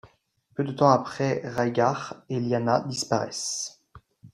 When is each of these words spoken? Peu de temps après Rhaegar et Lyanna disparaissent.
Peu 0.55 0.63
de 0.63 0.71
temps 0.71 0.89
après 0.89 1.47
Rhaegar 1.47 2.23
et 2.27 2.39
Lyanna 2.39 2.79
disparaissent. 2.87 3.83